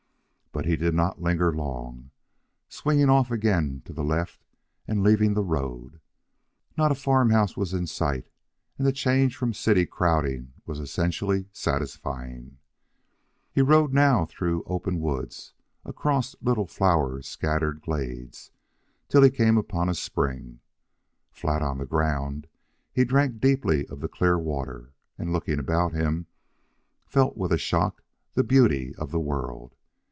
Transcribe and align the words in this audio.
But 0.53 0.65
he 0.65 0.75
did 0.75 0.93
not 0.93 1.21
linger 1.21 1.55
long, 1.55 2.11
swinging 2.67 3.09
off 3.09 3.31
again 3.31 3.81
to 3.85 3.93
the 3.93 4.03
left 4.03 4.43
and 4.85 5.01
leaving 5.01 5.33
the 5.33 5.41
road. 5.45 6.01
Not 6.77 6.91
a 6.91 6.95
farm 6.95 7.29
house 7.29 7.55
was 7.55 7.73
in 7.73 7.87
sight, 7.87 8.27
and 8.77 8.85
the 8.85 8.91
change 8.91 9.37
from 9.37 9.51
the 9.51 9.55
city 9.55 9.85
crowding 9.85 10.51
was 10.65 10.77
essentially 10.81 11.47
satisfying. 11.53 12.57
He 13.53 13.61
rode 13.61 13.93
now 13.93 14.25
through 14.25 14.63
open 14.65 14.99
woods, 14.99 15.53
across 15.85 16.35
little 16.41 16.67
flower 16.67 17.21
scattered 17.21 17.81
glades, 17.81 18.51
till 19.07 19.21
he 19.23 19.29
came 19.29 19.57
upon 19.57 19.87
a 19.87 19.95
spring. 19.95 20.59
Flat 21.31 21.61
on 21.61 21.77
the 21.77 21.85
ground, 21.85 22.47
he 22.91 23.05
drank 23.05 23.39
deeply 23.39 23.87
of 23.87 24.01
the 24.01 24.09
clear 24.09 24.37
water, 24.37 24.91
and, 25.17 25.31
looking 25.31 25.59
about 25.59 25.93
him, 25.93 26.27
felt 27.07 27.37
with 27.37 27.53
a 27.53 27.57
shock 27.57 28.03
the 28.33 28.43
beauty 28.43 28.93
of 28.95 29.11
the 29.11 29.19
world. 29.19 29.75